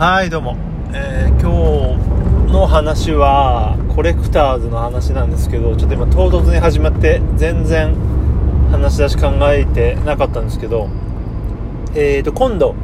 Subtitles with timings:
[0.00, 0.56] はいどうも、
[0.94, 1.94] えー、今
[2.46, 7.94] 日の話はコレクターズの話なんですけどちょっと今唐突に始まって全然
[8.70, 10.88] 話し出し考えてなかったんですけど
[11.94, 12.74] えーと今度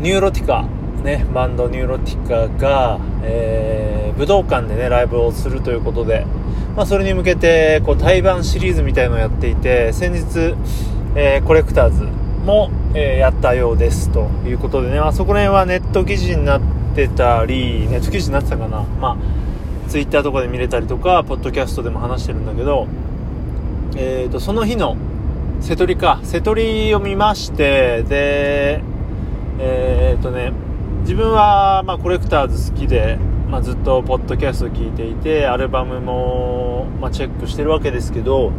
[0.00, 0.68] ニューロティカ
[1.02, 6.26] ねバンドニューロティカが、えー、武道館でねライブをするということで
[6.76, 10.54] まあ、それに向けてこう対バンシリーズみたいのをやっていて先日、
[11.16, 12.04] えー、コレクターズ
[12.44, 16.60] も、えー、やったようですということでね、あ、そこら辺はネット記事になっ
[16.94, 22.86] てたり、ネット記事になってたかな、まあ、ツイッターとかで見れたりとか、ポッドキャストでも話してるんだけど、
[23.96, 24.96] えーと、その日の
[25.60, 28.82] 瀬戸りか、瀬戸りを見まして、で、
[29.58, 30.52] えーとね、
[31.02, 38.52] 自分は、まあ、コレクターズ好きで、まあ、ずっとポッドキャスト聞いていて、アルバムも、まあ、チェックしてるわけですけど、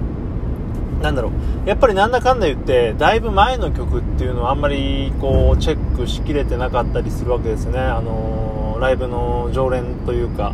[1.04, 1.32] なんだろ
[1.66, 7.78] う、やっぱりなんだかんだ言って、だいぶ前の曲っていうのはあんまりこう、チェックしきれてなかったりするわけですね。
[7.78, 10.54] あのー、ライブの常連というか、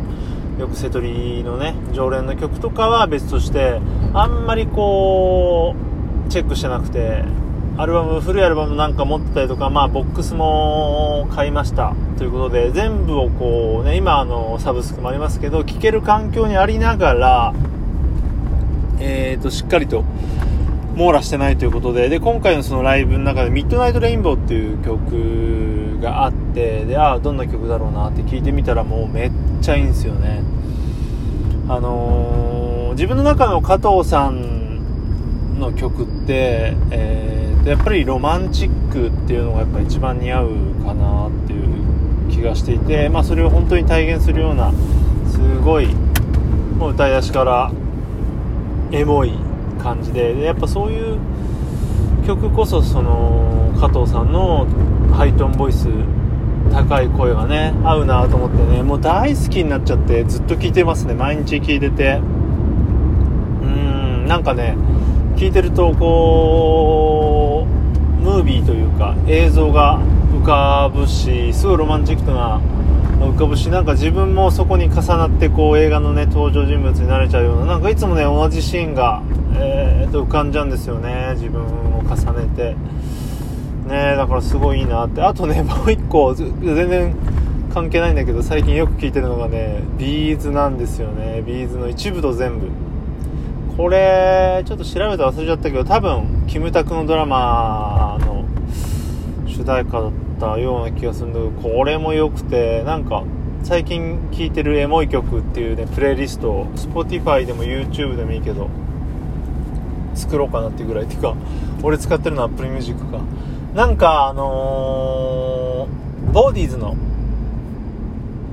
[0.58, 3.80] よく瀬戸りのね、常連の曲とかは別として、
[4.12, 5.76] あんまりこ
[6.26, 7.22] う、チェックしてなくて、
[7.78, 17.54] アルバム、古いアルバムなんか持ってたりとか、まあ、ボックスも買いましたということで、全部をこうね、今あの、サブスクもありますけど、聴ける環境にありながら、
[19.00, 20.04] えーと、しっかりと
[21.00, 29.30] 網羅してないということで、で、今回のそのライブの中でミッドナイトレインボーっていう曲があって、で、ああ、どんな曲だろうなって聞いてみたらもうめっ
[29.62, 30.42] ちゃいいんですよね。
[31.68, 40.48] あのー、自分の中の加藤さんの曲って、えー、やっぱりロマンチックっていうのがやっぱ一番似合う
[40.84, 44.70] かなっていう気がしていて、まあそれを本当に体現するような、
[45.30, 45.94] すごい、
[46.76, 47.72] もう歌い出しから
[48.92, 49.32] エモい
[49.82, 50.34] 感じで。
[50.34, 51.18] でやっぱそういう
[52.26, 54.66] 曲こそその加藤さんの
[55.12, 55.88] ハイトーンボイス
[56.72, 62.20] 高い声がね合うなと思ってねもう大好きになっちゃってずっと聴いてますね毎日聴いてて。
[63.62, 64.76] うんなんかね
[65.36, 70.00] 聴いてるとこうムービーというか映像が
[70.32, 72.60] 浮かぶしすごいロマンチックな
[73.20, 79.22] 浮かぶしなんか自分もそこに重なってこう映画のね登場人物になれちゃうようななんかいつもね同じシーンが、
[79.54, 82.76] えー、と浮かんじゃうんですよね自分を重ねて。
[83.88, 85.22] ねだからすごいいいなって。
[85.22, 87.14] あとね もう一個全然
[87.72, 91.42] 関係ないんだけど最近よく聞いてるのがねビーズなんですよね。
[91.46, 92.68] ビーズの一部と全部。
[93.76, 98.44] これちょっと調べて忘れちゃったけど多分キムタクのドラマの
[99.46, 103.24] 主題歌だったような気がするんだけどこれも良くてなんか
[103.62, 108.68] 最近聴いてるエモい曲っていうねプレイリストを Spotify でも YouTube でもいいけど
[110.14, 111.34] 作ろうかなっていうぐらいっていうか
[111.82, 113.20] 俺使ってるのは Apple Music か。
[113.74, 116.96] なんかあのー、ボーディーズの、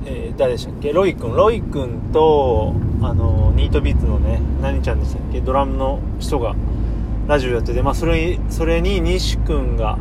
[0.06, 0.92] えー、誰でしたっけ？
[0.92, 1.34] ロイ君。
[1.34, 5.40] ロイ君とあのー、ニートビーツのね何ちゃんでしたっけ？
[5.40, 6.54] ドラムの人が
[7.26, 9.98] ラジオやってて、まあ、それそれに西君が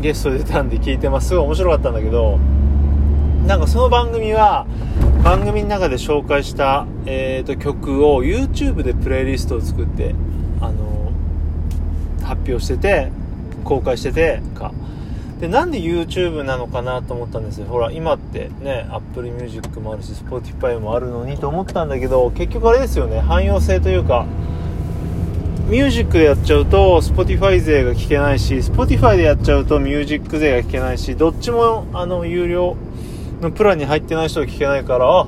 [0.00, 1.28] ゲスト出たんで聞いてます。
[1.28, 2.38] すごい面白かったんだけど
[3.46, 4.66] なんかその番組は
[5.22, 10.14] 番組の中で紹介した、えーと、曲を YouTube でプレイリストを作って
[10.60, 11.12] あの
[12.22, 13.10] 発表してて
[13.64, 14.72] 公開しててか。
[15.40, 17.66] でなんで YouTube なのかなと思ったんですよ。
[17.66, 23.20] ほら今ってね Apple Music もあるし Spotify もあるのにと思ったんだけど結局あれですよね。
[23.20, 24.26] 汎用性というか
[25.68, 32.76] ミュージックでやっちゃうと Spotify 税が聞けないし Spotify でやっちゃうとミュージック税が聞けないしどっちもあの有料
[33.40, 35.26] のプランに入ってない人が聞けないからあ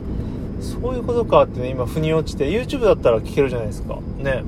[0.61, 3.99] そういうことかってね今腑に落ちて YouTube だったら聞けるじゃないですか。
[4.19, 4.43] ね。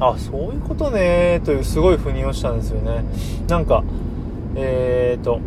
[0.00, 3.04] あそういうことねというすごい腑に落ちたんですよね。
[3.48, 3.82] なんか
[4.54, 5.40] えっ、ー、と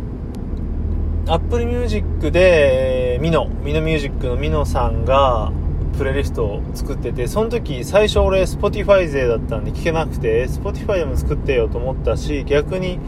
[1.26, 5.52] Apple Music で、えー、ミノ、ミノミュージックのミノさんが、
[5.96, 12.98] プレイリストを作っててその時最初俺 Spotify 勢だったんで聞けなくて Spotify でも作ってよと思ったし逆に、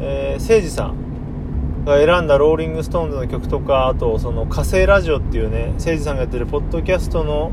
[0.00, 7.52] えー、誠司さんが選んだローリングストーンズの曲とかあとその火星ラジオっていうね誠司さんがやってるポッドキャストの、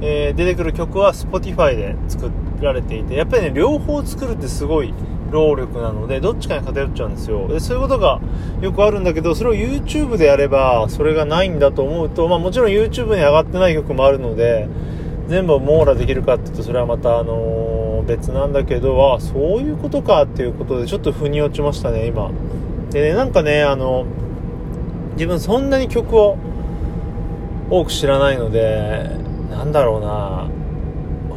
[0.00, 4.92] えー、出てくる曲は Spotify で作られていてやっぱりね両方作るってすごい
[5.30, 7.48] 労力なのでどっちかに偏っちゃうんですよ。
[7.48, 8.20] でそういうことが
[8.60, 14.68] よくあるんだけどそれを YouTube でやればそれがないんだと思うと、まあ、もちろん YouTube に上がってない曲もあるので
[15.28, 22.30] 全部網羅できるかっていうとそれはまた、あのー、別なんだけどあそういうことかっていうことでちょっと腑に落ちましたね今。
[22.90, 24.06] でねなんかねあの
[25.14, 26.38] 自分そんなに曲を
[27.68, 29.25] 多く知らないので
[29.56, 30.48] なんだろうな。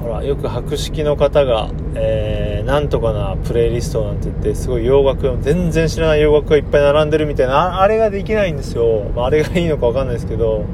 [0.01, 10.65] ほらよく博識の方が、えー、なんとかなプレイリストなんて言ってすごい洋楽全然知らない洋楽がいっぱい並んでるみたいなあれができないんですよ、まあ、あれがいいのか分かんないですけど。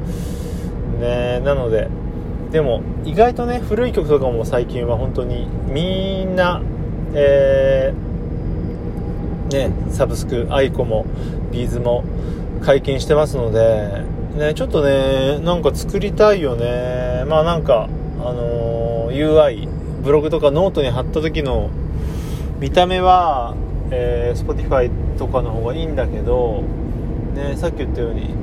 [1.00, 1.90] ねなので
[2.52, 6.62] でも意外とね古い曲とかも最近は本当にみんな
[7.14, 11.06] えー、ねサブスク aiko も
[11.52, 12.04] B'z も
[12.62, 14.04] 解禁してますので
[14.36, 17.24] ねちょっとねなんか作りたいよね。
[17.28, 17.90] まあなんか
[18.20, 19.68] あのー、UI
[20.04, 21.70] ブログとかノートに貼った時の
[22.60, 23.56] 見た目は、
[23.92, 26.64] えー、Spotify とかの方がいいんだけど、
[27.34, 28.34] ね、さっき言ったように